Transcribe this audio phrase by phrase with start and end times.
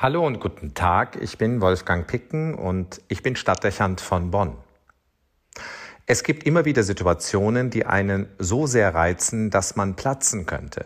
[0.00, 4.56] Hallo und guten Tag, ich bin Wolfgang Picken und ich bin Stadtdechant von Bonn.
[6.06, 10.84] Es gibt immer wieder Situationen, die einen so sehr reizen, dass man platzen könnte.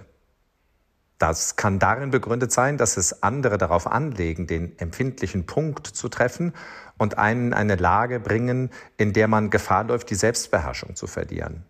[1.19, 6.55] Das kann darin begründet sein, dass es andere darauf anlegen, den empfindlichen Punkt zu treffen
[6.97, 11.67] und einen in eine Lage bringen, in der man Gefahr läuft, die Selbstbeherrschung zu verlieren.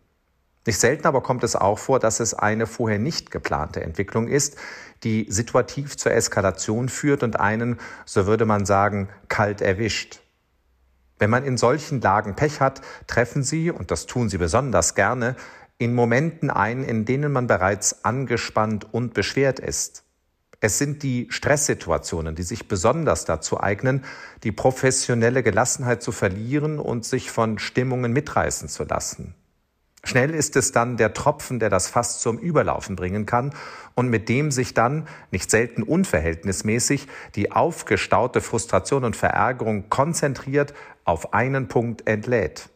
[0.65, 4.57] Nicht selten aber kommt es auch vor, dass es eine vorher nicht geplante Entwicklung ist,
[5.03, 10.21] die situativ zur Eskalation führt und einen, so würde man sagen, kalt erwischt.
[11.19, 15.37] Wenn man in solchen Lagen Pech hat, treffen sie, und das tun sie besonders gerne,
[15.79, 20.05] in Momenten ein, in denen man bereits angespannt und beschwert ist.
[20.61, 24.05] Es sind die Stresssituationen, die sich besonders dazu eignen,
[24.45, 29.35] die professionelle Gelassenheit zu verlieren und sich von Stimmungen mitreißen zu lassen.
[30.05, 33.55] Schnell ist es dann der Tropfen, der das Fass zum Überlaufen bringen kann
[33.95, 37.07] und mit dem sich dann, nicht selten unverhältnismäßig,
[37.37, 42.69] die aufgestaute Frustration und Verärgerung konzentriert auf einen Punkt entlädt.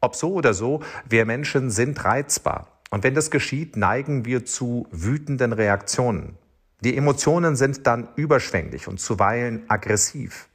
[0.00, 2.68] Ob so oder so, wir Menschen sind reizbar.
[2.90, 6.36] Und wenn das geschieht, neigen wir zu wütenden Reaktionen.
[6.80, 10.48] Die Emotionen sind dann überschwänglich und zuweilen aggressiv.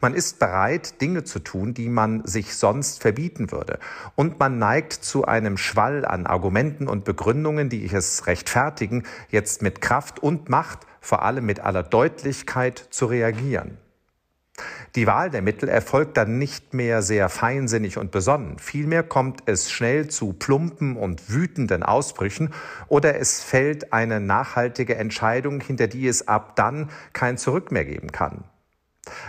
[0.00, 3.78] Man ist bereit, Dinge zu tun, die man sich sonst verbieten würde.
[4.14, 9.80] Und man neigt zu einem Schwall an Argumenten und Begründungen, die es rechtfertigen, jetzt mit
[9.80, 13.78] Kraft und Macht, vor allem mit aller Deutlichkeit zu reagieren.
[14.94, 18.58] Die Wahl der Mittel erfolgt dann nicht mehr sehr feinsinnig und besonnen.
[18.58, 22.54] Vielmehr kommt es schnell zu plumpen und wütenden Ausbrüchen
[22.88, 28.10] oder es fällt eine nachhaltige Entscheidung, hinter die es ab dann kein Zurück mehr geben
[28.10, 28.44] kann.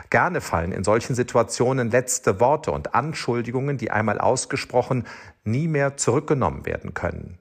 [0.10, 5.06] Gerne fallen in solchen Situationen letzte Worte und Anschuldigungen, die einmal ausgesprochen
[5.44, 7.38] nie mehr zurückgenommen werden können.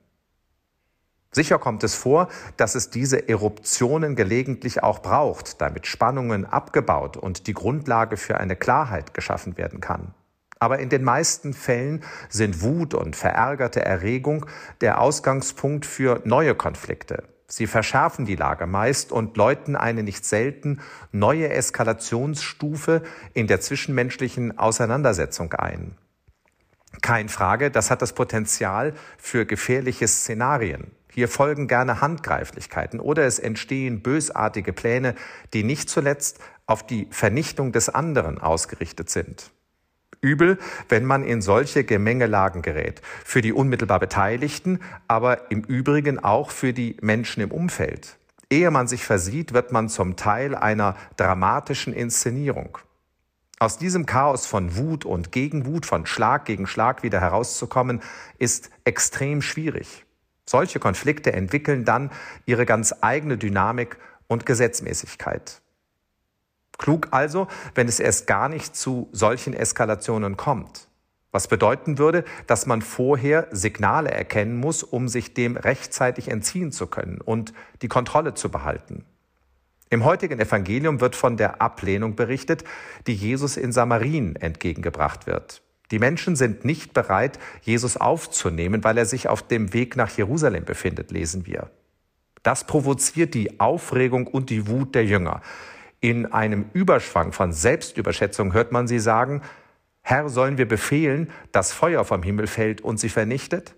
[1.37, 7.47] Sicher kommt es vor, dass es diese Eruptionen gelegentlich auch braucht, damit Spannungen abgebaut und
[7.47, 10.15] die Grundlage für eine Klarheit geschaffen werden kann.
[10.59, 14.47] Aber in den meisten Fällen sind Wut und verärgerte Erregung
[14.81, 20.81] der Ausgangspunkt für neue Konflikte, Sie verschärfen die Lage meist und läuten eine nicht selten
[21.13, 23.03] neue Eskalationsstufe
[23.35, 25.97] in der zwischenmenschlichen Auseinandersetzung ein.
[27.03, 30.91] Kein Frage, das hat das Potenzial für gefährliche Szenarien.
[31.13, 35.15] Hier folgen gerne Handgreiflichkeiten oder es entstehen bösartige Pläne,
[35.55, 39.51] die nicht zuletzt auf die Vernichtung des anderen ausgerichtet sind.
[40.27, 43.01] Übel, wenn man in solche Gemengelagen gerät.
[43.25, 48.17] Für die unmittelbar Beteiligten, aber im Übrigen auch für die Menschen im Umfeld.
[48.51, 52.79] Ehe man sich versieht, wird man zum Teil einer dramatischen Inszenierung.
[53.59, 58.03] Aus diesem Chaos von Wut und Gegenwut, von Schlag gegen Schlag wieder herauszukommen,
[58.39, 60.05] ist extrem schwierig.
[60.45, 62.11] Solche Konflikte entwickeln dann
[62.45, 63.97] ihre ganz eigene Dynamik
[64.29, 65.63] und Gesetzmäßigkeit.
[66.79, 70.89] Klug also, wenn es erst gar nicht zu solchen Eskalationen kommt.
[71.33, 76.87] Was bedeuten würde, dass man vorher Signale erkennen muss, um sich dem rechtzeitig entziehen zu
[76.87, 79.05] können und die Kontrolle zu behalten.
[79.89, 82.65] Im heutigen Evangelium wird von der Ablehnung berichtet,
[83.07, 85.63] die Jesus in Samarien entgegengebracht wird.
[85.93, 90.65] Die Menschen sind nicht bereit, Jesus aufzunehmen, weil er sich auf dem Weg nach Jerusalem
[90.65, 91.71] befindet, lesen wir.
[92.43, 95.41] Das provoziert die Aufregung und die Wut der Jünger.
[96.01, 99.43] In einem Überschwang von Selbstüberschätzung hört man sie sagen,
[100.03, 103.75] Herr, sollen wir befehlen, dass Feuer vom Himmel fällt und sie vernichtet?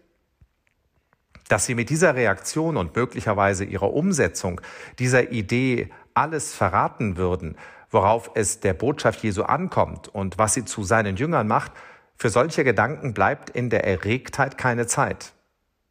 [1.49, 4.61] Dass sie mit dieser Reaktion und möglicherweise ihrer Umsetzung
[4.99, 7.57] dieser Idee alles verraten würden,
[7.91, 11.73] worauf es der Botschaft Jesu ankommt und was sie zu seinen Jüngern macht,
[12.17, 15.33] für solche Gedanken bleibt in der Erregtheit keine Zeit.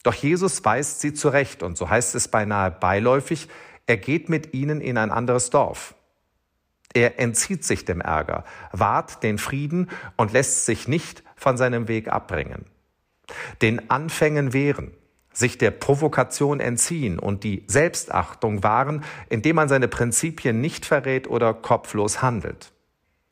[0.03, 3.47] Doch Jesus weist sie zurecht und so heißt es beinahe beiläufig,
[3.87, 5.95] er geht mit ihnen in ein anderes Dorf.
[6.97, 12.07] Er entzieht sich dem Ärger, wahrt den Frieden und lässt sich nicht von seinem Weg
[12.07, 12.65] abbringen.
[13.61, 14.93] Den Anfängen wehren,
[15.31, 21.53] sich der Provokation entziehen und die Selbstachtung wahren, indem man seine Prinzipien nicht verrät oder
[21.53, 22.71] kopflos handelt.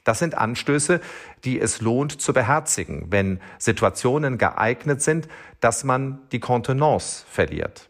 [0.04, 1.02] Das sind Anstöße,
[1.44, 5.28] die es lohnt zu beherzigen, wenn Situationen geeignet sind,
[5.60, 7.90] dass man die Kontenance verliert.